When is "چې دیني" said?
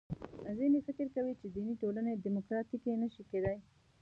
1.39-1.73